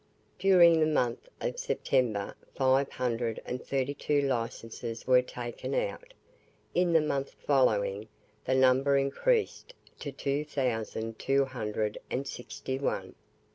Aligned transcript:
During 0.39 0.79
the 0.79 0.87
month 0.87 1.29
of 1.41 1.59
September 1.59 2.35
five 2.55 2.91
hundred 2.91 3.39
and 3.45 3.63
thirty 3.63 3.93
two 3.93 4.21
licences 4.23 5.05
were 5.05 5.21
taken 5.21 5.75
out; 5.75 6.15
in 6.73 6.91
the 6.93 7.01
month 7.01 7.35
following 7.45 8.07
the 8.45 8.55
number 8.55 8.97
increased 8.97 9.75
to 9.99 10.11
two 10.11 10.43
thousand 10.43 11.19
two 11.19 11.45
hundred 11.45 11.99
and 12.09 12.27
sixty 12.27 12.79
one! 12.79 13.13